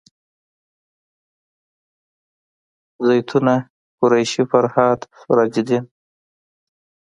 زیتونه 3.07 3.53
قریشي 3.99 4.43
فرهاد 4.51 4.99
سراج 5.19 5.53
الدین 5.61 5.83